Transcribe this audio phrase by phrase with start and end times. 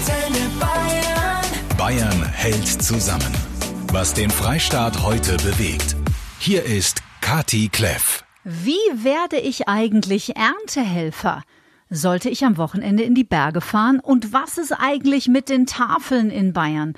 [0.00, 1.76] Antenne Bayern.
[1.76, 3.34] Bayern hält zusammen.
[3.92, 5.94] Was den Freistaat heute bewegt.
[6.38, 8.24] Hier ist Kati Kleff.
[8.42, 11.42] Wie werde ich eigentlich Erntehelfer?
[11.90, 14.00] Sollte ich am Wochenende in die Berge fahren?
[14.00, 16.94] Und was ist eigentlich mit den Tafeln in Bayern?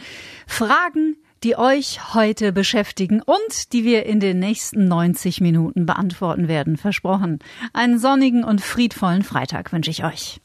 [0.47, 6.77] Fragen, die euch heute beschäftigen und die wir in den nächsten 90 Minuten beantworten werden.
[6.77, 7.41] Versprochen.
[7.73, 10.41] Einen sonnigen und friedvollen Freitag wünsche ich euch.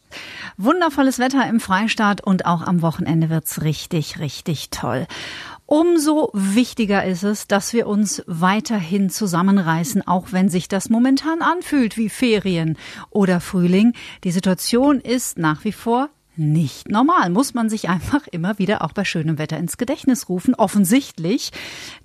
[0.57, 5.07] Wundervolles Wetter im Freistaat und auch am Wochenende wird's richtig, richtig toll.
[5.65, 11.97] Umso wichtiger ist es, dass wir uns weiterhin zusammenreißen, auch wenn sich das momentan anfühlt
[11.97, 12.78] wie Ferien
[13.09, 13.93] oder Frühling.
[14.23, 17.29] Die Situation ist nach wie vor nicht normal.
[17.29, 20.55] Muss man sich einfach immer wieder auch bei schönem Wetter ins Gedächtnis rufen.
[20.55, 21.51] Offensichtlich.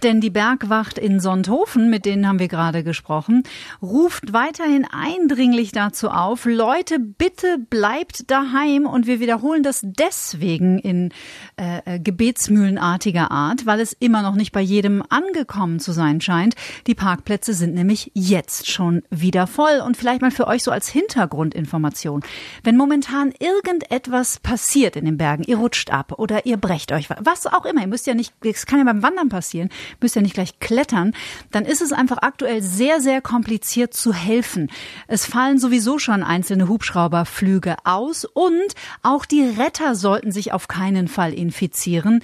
[0.02, 3.42] Denn die Bergwacht in Sonthofen, mit denen haben wir gerade gesprochen,
[3.80, 8.86] ruft weiterhin eindringlich dazu auf, Leute, bitte bleibt daheim.
[8.86, 11.10] Und wir wiederholen das deswegen in
[11.56, 16.54] äh, äh, gebetsmühlenartiger Art, weil es immer noch nicht bei jedem angekommen zu sein scheint.
[16.86, 19.82] Die Parkplätze sind nämlich jetzt schon wieder voll.
[19.84, 22.22] Und vielleicht mal für euch so als Hintergrundinformation.
[22.62, 27.08] Wenn momentan irgendetwas was passiert in den Bergen, ihr rutscht ab oder ihr brecht euch,
[27.18, 29.68] was auch immer, ihr müsst ja nicht, das kann ja beim Wandern passieren,
[30.00, 31.12] müsst ja nicht gleich klettern,
[31.50, 34.70] dann ist es einfach aktuell sehr, sehr kompliziert zu helfen.
[35.08, 41.08] Es fallen sowieso schon einzelne Hubschrauberflüge aus und auch die Retter sollten sich auf keinen
[41.08, 42.22] Fall infizieren.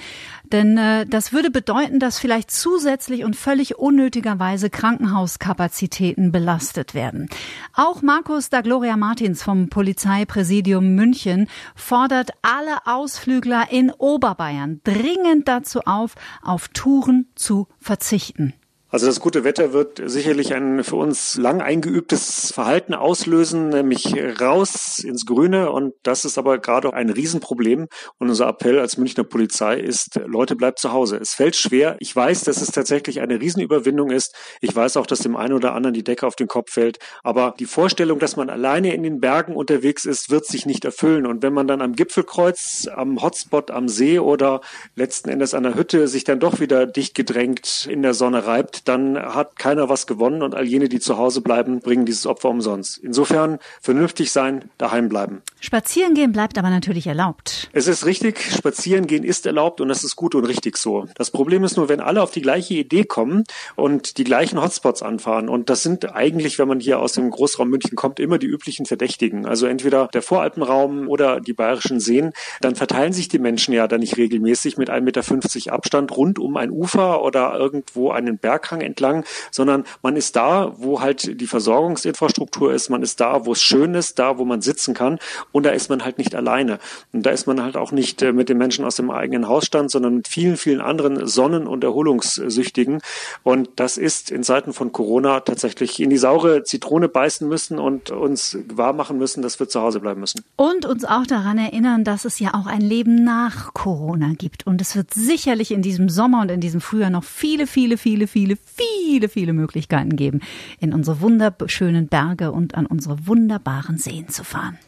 [0.52, 7.28] Denn äh, das würde bedeuten, dass vielleicht zusätzlich und völlig unnötigerweise Krankenhauskapazitäten belastet werden.
[7.74, 11.48] Auch Markus da Gloria Martins vom Polizeipräsidium München
[11.88, 18.52] fordert alle Ausflügler in Oberbayern dringend dazu auf, auf Touren zu verzichten.
[18.90, 25.00] Also das gute Wetter wird sicherlich ein für uns lang eingeübtes Verhalten auslösen, nämlich raus
[25.00, 25.70] ins Grüne.
[25.70, 27.88] Und das ist aber gerade ein Riesenproblem.
[28.16, 31.18] Und unser Appell als Münchner Polizei ist, Leute, bleibt zu Hause.
[31.18, 31.96] Es fällt schwer.
[31.98, 34.34] Ich weiß, dass es tatsächlich eine Riesenüberwindung ist.
[34.62, 36.98] Ich weiß auch, dass dem einen oder anderen die Decke auf den Kopf fällt.
[37.22, 41.26] Aber die Vorstellung, dass man alleine in den Bergen unterwegs ist, wird sich nicht erfüllen.
[41.26, 44.62] Und wenn man dann am Gipfelkreuz, am Hotspot, am See oder
[44.94, 48.77] letzten Endes an der Hütte sich dann doch wieder dicht gedrängt in der Sonne reibt,
[48.84, 52.48] dann hat keiner was gewonnen und all jene, die zu Hause bleiben, bringen dieses Opfer
[52.48, 52.98] umsonst.
[52.98, 55.42] Insofern vernünftig sein, daheim bleiben.
[55.60, 57.68] Spazieren gehen bleibt aber natürlich erlaubt.
[57.72, 61.06] Es ist richtig, spazieren gehen ist erlaubt und das ist gut und richtig so.
[61.16, 63.44] Das Problem ist nur, wenn alle auf die gleiche Idee kommen
[63.76, 67.68] und die gleichen Hotspots anfahren und das sind eigentlich, wenn man hier aus dem Großraum
[67.68, 69.46] München kommt, immer die üblichen Verdächtigen.
[69.46, 73.98] Also entweder der Voralpenraum oder die bayerischen Seen, dann verteilen sich die Menschen ja da
[73.98, 78.80] nicht regelmäßig mit 1,50 Meter Abstand rund um ein Ufer oder irgendwo einen Berg Berghang
[78.80, 83.62] entlang, sondern man ist da, wo halt die Versorgungsinfrastruktur ist, man ist da, wo es
[83.62, 85.18] schön ist, da, wo man sitzen kann
[85.52, 86.78] und da ist man halt nicht alleine.
[87.12, 89.90] Und da ist man halt auch nicht äh, mit den Menschen aus dem eigenen Hausstand,
[89.90, 93.00] sondern mit vielen, vielen anderen Sonnen- und Erholungssüchtigen.
[93.42, 98.10] Und das ist in Zeiten von Corona tatsächlich in die saure Zitrone beißen müssen und
[98.10, 100.44] uns wahr machen müssen, dass wir zu Hause bleiben müssen.
[100.56, 104.66] Und uns auch daran erinnern, dass es ja auch ein Leben nach Corona gibt.
[104.66, 108.26] Und es wird sicherlich in diesem Sommer und in diesem Frühjahr noch viele, viele, viele,
[108.26, 110.40] viele, viele, viele Möglichkeiten geben,
[110.78, 114.78] in unsere wunderschönen Berge und an unsere wunderbaren Seen zu fahren.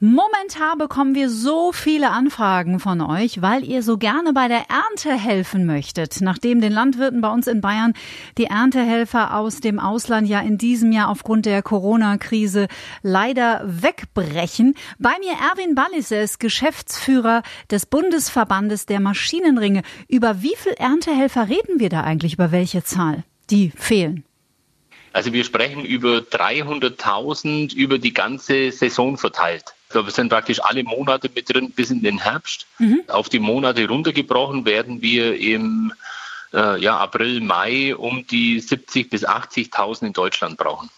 [0.00, 5.12] Momentan bekommen wir so viele Anfragen von euch, weil ihr so gerne bei der Ernte
[5.12, 6.20] helfen möchtet.
[6.20, 7.92] Nachdem den Landwirten bei uns in Bayern
[8.38, 12.68] die Erntehelfer aus dem Ausland ja in diesem Jahr aufgrund der Corona-Krise
[13.02, 14.74] leider wegbrechen.
[14.98, 19.82] Bei mir Erwin Ballis, er ist Geschäftsführer des Bundesverbandes der Maschinenringe.
[20.08, 22.34] Über wie viele Erntehelfer reden wir da eigentlich?
[22.34, 23.13] Über welche Zahl?
[23.50, 24.24] Die fehlen.
[25.12, 29.74] Also wir sprechen über 300.000 über die ganze Saison verteilt.
[29.92, 32.66] Wir sind praktisch alle Monate mit drin bis in den Herbst.
[32.78, 33.04] Mhm.
[33.06, 35.92] Auf die Monate runtergebrochen werden wir im
[36.52, 40.90] äh, ja, April, Mai um die 70.000 bis 80.000 in Deutschland brauchen.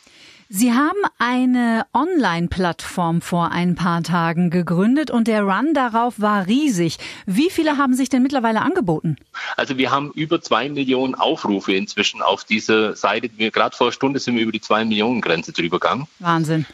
[0.49, 6.99] Sie haben eine Online-Plattform vor ein paar Tagen gegründet und der Run darauf war riesig.
[7.27, 9.17] Wie viele haben sich denn mittlerweile angeboten?
[9.57, 13.29] Also wir haben über zwei Millionen Aufrufe inzwischen auf dieser Seite.
[13.37, 16.07] Wir gerade vor einer Stunde sind wir über die zwei Millionen Grenze drüber gegangen.
[16.21, 16.65] Wahnsinn.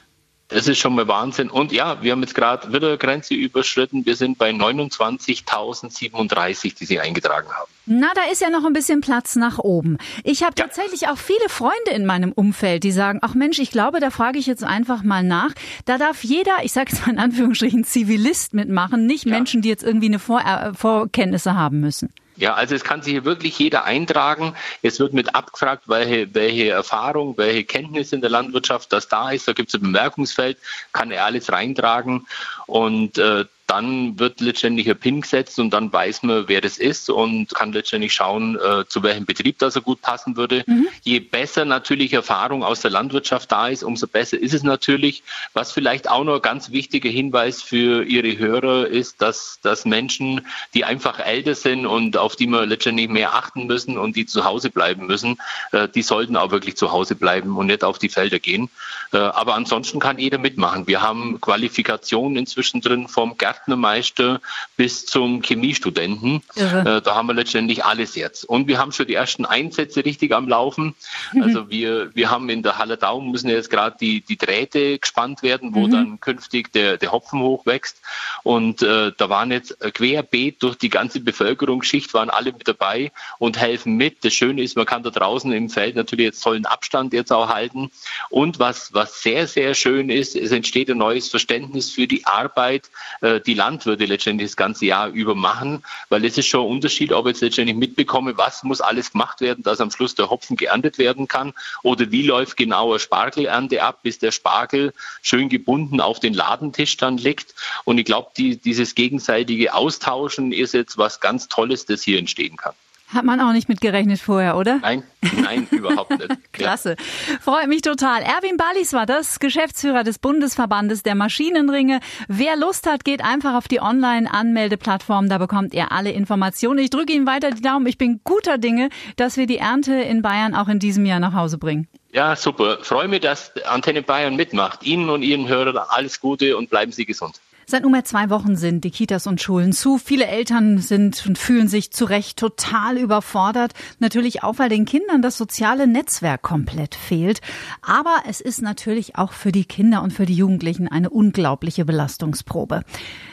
[0.48, 1.48] Das ist schon mal Wahnsinn.
[1.48, 4.04] Und ja, wir haben jetzt gerade wieder Grenze überschritten.
[4.04, 7.71] Wir sind bei 29.037, die sie eingetragen haben.
[7.86, 9.98] Na, da ist ja noch ein bisschen Platz nach oben.
[10.22, 10.64] Ich habe ja.
[10.64, 14.38] tatsächlich auch viele Freunde in meinem Umfeld, die sagen, ach Mensch, ich glaube, da frage
[14.38, 15.50] ich jetzt einfach mal nach.
[15.84, 19.32] Da darf jeder, ich sage jetzt mal in Anführungsstrichen, Zivilist mitmachen, nicht ja.
[19.32, 22.12] Menschen, die jetzt irgendwie eine Vor äh, Vorkenntnisse haben müssen.
[22.36, 24.54] Ja, also es kann sich hier wirklich jeder eintragen.
[24.80, 29.46] Es wird mit abgefragt, welche, welche Erfahrung, welche Kenntnisse in der Landwirtschaft das da ist.
[29.46, 30.56] Da gibt es ein Bemerkungsfeld,
[30.92, 32.26] kann er alles reintragen
[32.66, 37.08] und äh, dann wird letztendlich ein PIN gesetzt und dann weiß man, wer das ist
[37.08, 40.62] und kann letztendlich schauen, äh, zu welchem Betrieb das er gut passen würde.
[40.66, 40.88] Mhm.
[41.02, 45.22] Je besser natürlich Erfahrung aus der Landwirtschaft da ist, umso besser ist es natürlich.
[45.54, 50.46] Was vielleicht auch noch ein ganz wichtiger Hinweis für Ihre Hörer ist, dass, dass Menschen,
[50.74, 54.44] die einfach älter sind und auf die wir letztendlich mehr achten müssen und die zu
[54.44, 55.38] Hause bleiben müssen,
[55.72, 58.68] äh, die sollten auch wirklich zu Hause bleiben und nicht auf die Felder gehen.
[59.12, 60.86] Äh, aber ansonsten kann jeder mitmachen.
[60.86, 64.40] Wir haben Qualifikationen inzwischen drin vom Gärtnermeister
[64.76, 66.42] bis zum Chemiestudenten.
[66.54, 66.96] Irre.
[66.96, 68.44] Äh, da haben wir letztendlich alles jetzt.
[68.44, 70.94] Und wir haben schon die ersten Einsätze richtig am Laufen.
[71.32, 71.42] Mhm.
[71.42, 75.42] Also wir, wir haben in der Halle Daum müssen jetzt gerade die, die Drähte gespannt
[75.42, 75.90] werden, wo mhm.
[75.90, 78.00] dann künftig der, der Hopfen hochwächst.
[78.42, 83.58] Und äh, da waren jetzt querbeet durch die ganze Bevölkerungsschicht waren alle mit dabei und
[83.58, 84.24] helfen mit.
[84.24, 87.48] Das Schöne ist, man kann da draußen im Feld natürlich jetzt tollen Abstand jetzt auch
[87.48, 87.90] halten.
[88.30, 92.90] Und was, was sehr, sehr schön ist, es entsteht ein neues Verständnis für die Arbeit,
[93.20, 97.12] äh, die Landwirte letztendlich das ganze Jahr über machen, weil es ist schon ein Unterschied,
[97.12, 100.56] ob ich jetzt letztendlich mitbekomme, was muss alles gemacht werden, dass am Schluss der Hopfen
[100.56, 101.52] geerntet werden kann
[101.82, 107.18] oder wie läuft genauer Spargelernte ab, bis der Spargel schön gebunden auf den Ladentisch dann
[107.18, 107.54] liegt.
[107.84, 112.56] Und ich glaube, die, dieses gegenseitige Austauschen ist jetzt was ganz Tolles, das hier entstehen
[112.56, 112.74] kann.
[113.12, 114.78] Hat man auch nicht mit gerechnet vorher, oder?
[114.78, 115.02] Nein,
[115.42, 116.52] nein, überhaupt nicht.
[116.52, 116.96] Klasse.
[117.40, 118.22] Freut mich total.
[118.22, 122.00] Erwin Ballis war das, Geschäftsführer des Bundesverbandes der Maschinenringe.
[122.28, 125.28] Wer Lust hat, geht einfach auf die Online-Anmeldeplattform.
[125.28, 126.78] Da bekommt ihr alle Informationen.
[126.78, 127.86] Ich drücke Ihnen weiter die Daumen.
[127.86, 131.34] Ich bin guter Dinge, dass wir die Ernte in Bayern auch in diesem Jahr nach
[131.34, 131.88] Hause bringen.
[132.12, 132.78] Ja, super.
[132.82, 134.84] Freue mich, dass Antenne Bayern mitmacht.
[134.84, 137.40] Ihnen und Ihren Hörern alles Gute und bleiben Sie gesund.
[137.66, 139.98] Seit nunmehr zwei Wochen sind die Kitas und Schulen zu.
[139.98, 143.72] Viele Eltern sind und fühlen sich zu Recht total überfordert.
[143.98, 147.40] Natürlich auch, weil den Kindern das soziale Netzwerk komplett fehlt.
[147.80, 152.82] Aber es ist natürlich auch für die Kinder und für die Jugendlichen eine unglaubliche Belastungsprobe.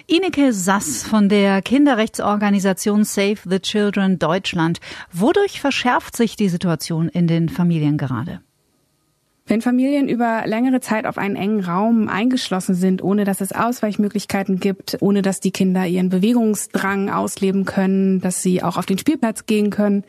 [0.08, 4.80] Ineke Sass von der Kinderrechtsorganisation Save the Children Deutschland.
[5.12, 8.42] Wodurch verschärft sich die Situation in den Familien gerade?
[9.50, 14.60] Wenn Familien über längere Zeit auf einen engen Raum eingeschlossen sind, ohne dass es Ausweichmöglichkeiten
[14.60, 19.48] gibt, ohne dass die Kinder ihren Bewegungsdrang ausleben können, dass sie auch auf den Spielplatz
[19.48, 20.04] gehen können,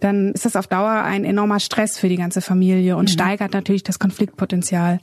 [0.00, 3.12] dann ist das auf Dauer ein enormer Stress für die ganze Familie und mhm.
[3.12, 5.00] steigert natürlich das Konfliktpotenzial.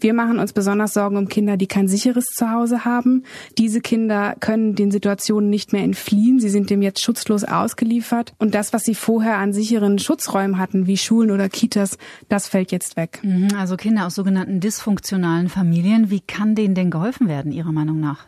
[0.00, 3.22] Wir machen uns besonders Sorgen um Kinder, die kein sicheres Zuhause haben.
[3.58, 6.40] Diese Kinder können den Situationen nicht mehr entfliehen.
[6.40, 8.34] Sie sind dem jetzt schutzlos ausgeliefert.
[8.40, 11.96] Und das, was sie vorher an sicheren Schutzräumen hatten, wie Schulen oder Kitas,
[12.28, 13.20] das fällt jetzt weg.
[13.22, 13.35] Mhm.
[13.36, 16.10] Mhm, also Kinder aus sogenannten dysfunktionalen Familien.
[16.10, 18.26] Wie kann denen denn geholfen werden, Ihrer Meinung nach?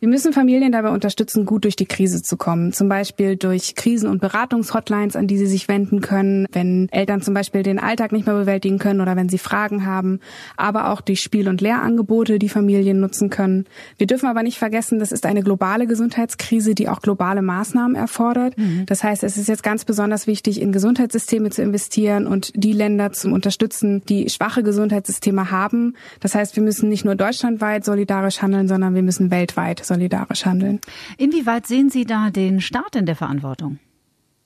[0.00, 2.72] Wir müssen Familien dabei unterstützen, gut durch die Krise zu kommen.
[2.72, 7.34] Zum Beispiel durch Krisen- und Beratungshotlines, an die sie sich wenden können, wenn Eltern zum
[7.34, 10.20] Beispiel den Alltag nicht mehr bewältigen können oder wenn sie Fragen haben.
[10.56, 13.64] Aber auch durch Spiel- und Lehrangebote, die Familien nutzen können.
[13.96, 18.56] Wir dürfen aber nicht vergessen, das ist eine globale Gesundheitskrise, die auch globale Maßnahmen erfordert.
[18.56, 18.86] Mhm.
[18.86, 23.10] Das heißt, es ist jetzt ganz besonders wichtig, in Gesundheitssysteme zu investieren und die Länder
[23.10, 25.96] zu unterstützen, die schwache Gesundheitssysteme haben.
[26.20, 30.80] Das heißt, wir müssen nicht nur deutschlandweit solidarisch handeln, sondern wir müssen weltweit solidarisch handeln.
[31.16, 33.78] Inwieweit sehen Sie da den Staat in der Verantwortung?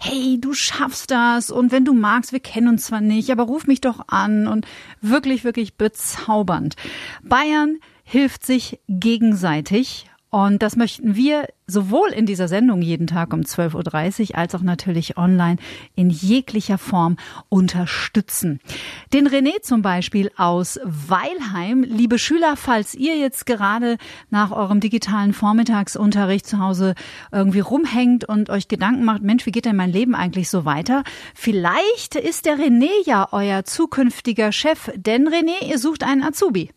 [0.00, 3.66] Hey, du schaffst das und wenn du magst, wir kennen uns zwar nicht, aber ruf
[3.66, 4.66] mich doch an und
[5.02, 6.71] wirklich, wirklich bezaubernd.
[7.22, 13.42] Bayern hilft sich gegenseitig Und das möchten wir sowohl in dieser Sendung jeden Tag um
[13.42, 15.56] 12.30 Uhr als auch natürlich online
[15.94, 17.18] in jeglicher Form
[17.50, 18.58] unterstützen.
[19.12, 21.82] Den René zum Beispiel aus Weilheim.
[21.82, 23.98] Liebe Schüler, falls ihr jetzt gerade
[24.30, 26.94] nach eurem digitalen Vormittagsunterricht zu Hause
[27.30, 31.04] irgendwie rumhängt und euch Gedanken macht, Mensch, wie geht denn mein Leben eigentlich so weiter?
[31.34, 36.70] Vielleicht ist der René ja euer zukünftiger Chef, denn René, ihr sucht einen Azubi.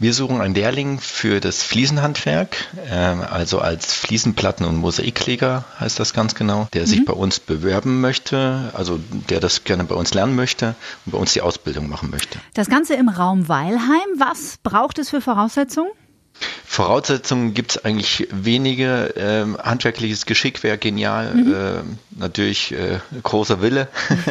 [0.00, 6.12] Wir suchen einen Lehrling für das Fliesenhandwerk, äh, also als Fliesenplatten- und Mosaikleger heißt das
[6.12, 6.86] ganz genau, der mhm.
[6.86, 11.18] sich bei uns bewerben möchte, also der das gerne bei uns lernen möchte und bei
[11.18, 12.38] uns die Ausbildung machen möchte.
[12.54, 14.06] Das Ganze im Raum Weilheim.
[14.18, 15.90] Was braucht es für Voraussetzungen?
[16.64, 19.14] Voraussetzungen gibt es eigentlich wenige.
[19.16, 21.34] Ähm, handwerkliches Geschick wäre genial.
[21.34, 21.54] Mhm.
[21.54, 23.88] Äh, natürlich äh, großer Wille.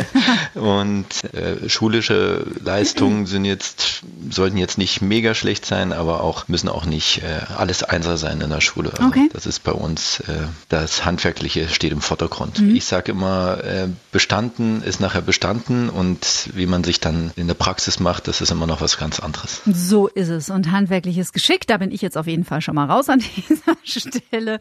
[0.53, 6.69] und äh, schulische Leistungen sind jetzt, sollten jetzt nicht mega schlecht sein, aber auch müssen
[6.69, 8.91] auch nicht äh, alles Einser sein in der Schule.
[8.93, 9.29] Also okay.
[9.33, 10.33] Das ist bei uns, äh,
[10.69, 12.61] das Handwerkliche steht im Vordergrund.
[12.61, 12.75] Mhm.
[12.75, 17.55] Ich sage immer, äh, bestanden ist nachher bestanden und wie man sich dann in der
[17.55, 19.61] Praxis macht, das ist immer noch was ganz anderes.
[19.65, 20.49] So ist es.
[20.49, 23.77] Und handwerkliches Geschick, da bin ich jetzt auf jeden Fall schon mal raus an dieser
[23.83, 24.59] Stelle.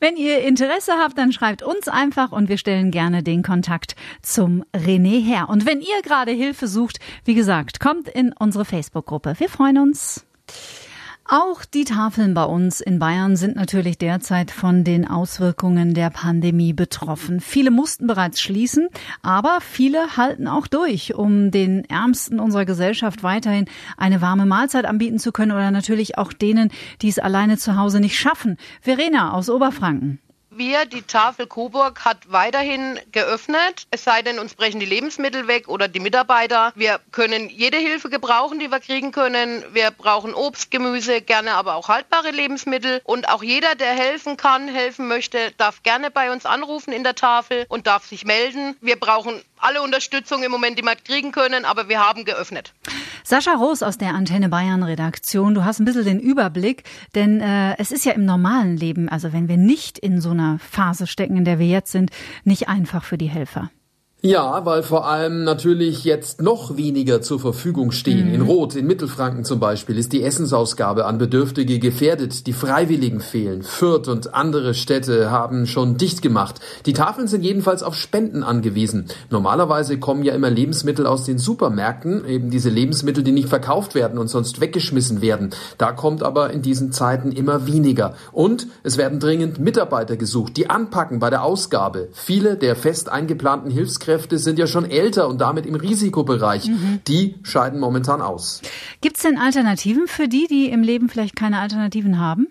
[0.00, 4.64] Wenn ihr Interesse habt, dann schreibt uns einfach und wir stellen gerne den Kontakt zum
[4.74, 5.48] René her.
[5.48, 9.34] Und wenn ihr gerade Hilfe sucht, wie gesagt, kommt in unsere Facebook-Gruppe.
[9.38, 10.24] Wir freuen uns.
[11.34, 16.74] Auch die Tafeln bei uns in Bayern sind natürlich derzeit von den Auswirkungen der Pandemie
[16.74, 17.40] betroffen.
[17.40, 18.90] Viele mussten bereits schließen,
[19.22, 23.64] aber viele halten auch durch, um den Ärmsten unserer Gesellschaft weiterhin
[23.96, 26.70] eine warme Mahlzeit anbieten zu können oder natürlich auch denen,
[27.00, 28.58] die es alleine zu Hause nicht schaffen.
[28.82, 30.18] Verena aus Oberfranken.
[30.54, 33.86] Wir, die Tafel Coburg, hat weiterhin geöffnet.
[33.90, 36.72] Es sei denn, uns brechen die Lebensmittel weg oder die Mitarbeiter.
[36.74, 39.64] Wir können jede Hilfe gebrauchen, die wir kriegen können.
[39.72, 43.00] Wir brauchen Obst, Gemüse, gerne aber auch haltbare Lebensmittel.
[43.04, 47.14] Und auch jeder, der helfen kann, helfen möchte, darf gerne bei uns anrufen in der
[47.14, 48.76] Tafel und darf sich melden.
[48.82, 52.74] Wir brauchen alle Unterstützung im Moment, die wir kriegen können, aber wir haben geöffnet.
[53.24, 57.76] Sascha Roos aus der Antenne Bayern Redaktion, du hast ein bisschen den Überblick, denn äh,
[57.78, 61.36] es ist ja im normalen Leben, also wenn wir nicht in so einer Phase stecken,
[61.36, 62.10] in der wir jetzt sind,
[62.44, 63.70] nicht einfach für die Helfer.
[64.24, 68.28] Ja, weil vor allem natürlich jetzt noch weniger zur Verfügung stehen.
[68.28, 68.34] Mhm.
[68.34, 72.46] In Rot, in Mittelfranken zum Beispiel, ist die Essensausgabe an Bedürftige gefährdet.
[72.46, 73.64] Die Freiwilligen fehlen.
[73.64, 76.60] Fürth und andere Städte haben schon dicht gemacht.
[76.86, 79.06] Die Tafeln sind jedenfalls auf Spenden angewiesen.
[79.30, 84.18] Normalerweise kommen ja immer Lebensmittel aus den Supermärkten, eben diese Lebensmittel, die nicht verkauft werden
[84.18, 85.50] und sonst weggeschmissen werden.
[85.78, 88.14] Da kommt aber in diesen Zeiten immer weniger.
[88.30, 92.08] Und es werden dringend Mitarbeiter gesucht, die anpacken bei der Ausgabe.
[92.12, 96.68] Viele der fest eingeplanten Hilfskräfte Führungskräfte sind ja schon älter und damit im Risikobereich.
[96.68, 97.00] Mhm.
[97.08, 98.60] Die scheiden momentan aus.
[99.00, 102.48] Gibt es denn Alternativen für die, die im Leben vielleicht keine Alternativen haben?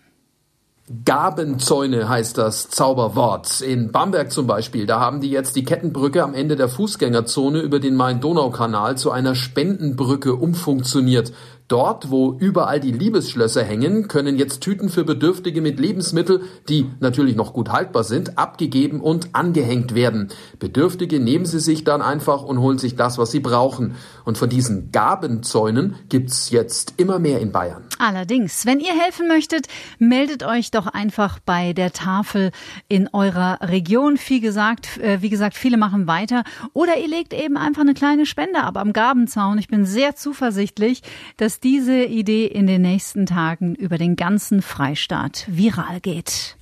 [1.06, 3.62] Gabenzäune heißt das Zauberwort.
[3.62, 7.80] In Bamberg zum Beispiel, da haben die jetzt die Kettenbrücke am Ende der Fußgängerzone über
[7.80, 11.32] den Main-Donau-Kanal zu einer Spendenbrücke umfunktioniert.
[11.71, 17.37] Dort, wo überall die Liebesschlösser hängen, können jetzt Tüten für Bedürftige mit Lebensmittel, die natürlich
[17.37, 20.27] noch gut haltbar sind, abgegeben und angehängt werden.
[20.59, 23.95] Bedürftige nehmen sie sich dann einfach und holen sich das, was sie brauchen.
[24.25, 27.85] Und von diesen Gabenzäunen gibt's jetzt immer mehr in Bayern.
[27.99, 32.51] Allerdings, wenn ihr helfen möchtet, meldet euch doch einfach bei der Tafel
[32.89, 34.19] in eurer Region.
[34.27, 36.43] Wie gesagt, äh, wie gesagt, viele machen weiter.
[36.73, 39.57] Oder ihr legt eben einfach eine kleine Spende ab am Gabenzaun.
[39.57, 41.01] Ich bin sehr zuversichtlich,
[41.37, 46.58] dass diese Idee in den nächsten Tagen über den ganzen Freistaat viral geht.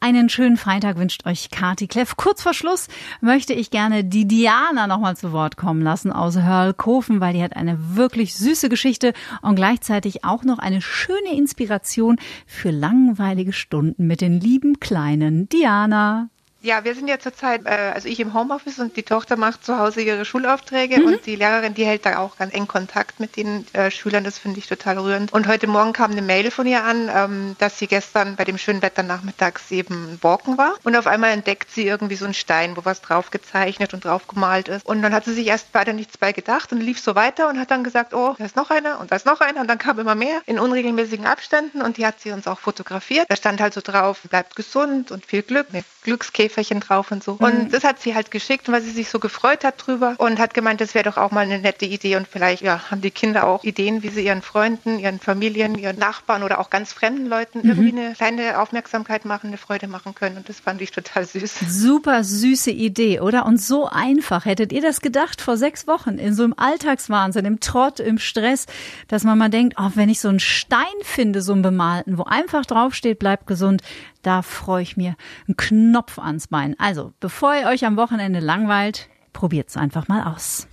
[0.00, 2.16] Einen schönen Freitag wünscht euch Kati Kleff.
[2.16, 2.88] Kurz vor Schluss
[3.20, 7.56] möchte ich gerne die Diana nochmal zu Wort kommen lassen aus Hörlkofen, weil die hat
[7.56, 12.16] eine wirklich süße Geschichte und gleichzeitig auch noch eine schöne Inspiration
[12.46, 15.48] für langweilige Stunden mit den lieben Kleinen.
[15.48, 16.30] Diana.
[16.62, 19.78] Ja, wir sind ja zurzeit, äh, also ich im Homeoffice und die Tochter macht zu
[19.78, 21.06] Hause ihre Schulaufträge mhm.
[21.06, 24.24] und die Lehrerin, die hält da auch ganz eng Kontakt mit den äh, Schülern.
[24.24, 25.32] Das finde ich total rührend.
[25.32, 28.58] Und heute Morgen kam eine Mail von ihr an, ähm, dass sie gestern bei dem
[28.58, 32.76] schönen Wetter nachmittags eben walken war und auf einmal entdeckt sie irgendwie so einen Stein,
[32.76, 34.84] wo was drauf gezeichnet und drauf gemalt ist.
[34.84, 37.58] Und dann hat sie sich erst weiter nichts bei gedacht und lief so weiter und
[37.58, 39.78] hat dann gesagt, oh, da ist noch einer und da ist noch einer und dann
[39.78, 43.24] kam immer mehr in unregelmäßigen Abständen und die hat sie uns auch fotografiert.
[43.30, 47.22] Da stand halt so drauf, bleibt gesund und viel Glück, ne, Glückskäfer Schäferchen drauf und
[47.22, 47.32] so.
[47.38, 47.68] Und Mhm.
[47.70, 50.80] das hat sie halt geschickt, weil sie sich so gefreut hat drüber und hat gemeint,
[50.80, 53.62] das wäre doch auch mal eine nette Idee und vielleicht ja, haben die Kinder auch
[53.62, 57.68] Ideen, wie sie ihren Freunden, ihren Familien, ihren Nachbarn oder auch ganz fremden Leuten Mhm.
[57.68, 60.36] irgendwie eine kleine Aufmerksamkeit machen, eine Freude machen können.
[60.38, 61.54] Und das fand ich total süß.
[61.68, 63.46] Super süße Idee, oder?
[63.46, 64.44] Und so einfach.
[64.44, 68.66] Hättet ihr das gedacht vor sechs Wochen in so einem Alltagswahnsinn, im Trott, im Stress,
[69.08, 72.24] dass man mal denkt, oh, wenn ich so einen Stein finde, so einen bemalten, wo
[72.24, 73.82] einfach draufsteht, bleibt gesund,
[74.22, 76.78] da freue ich mir einen Knopf ans Bein.
[76.78, 80.66] Also, bevor ihr euch am Wochenende langweilt, probiert's einfach mal aus.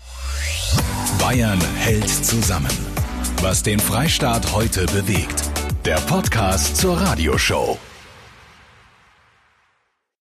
[1.19, 2.71] Bayern hält zusammen.
[3.41, 5.43] Was den Freistaat heute bewegt.
[5.85, 7.77] Der Podcast zur Radioshow.